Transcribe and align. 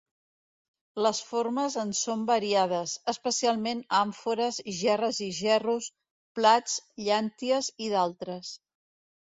Les 1.05 1.17
formes 1.31 1.75
en 1.81 1.91
són 1.99 2.23
variades, 2.29 2.95
especialment 3.13 3.85
àmfores, 3.99 4.59
gerres 4.79 5.21
i 5.29 5.29
gerros, 5.43 5.93
plats, 6.41 6.81
llànties 7.07 7.73
i 7.89 7.95
d'altres. 7.97 8.59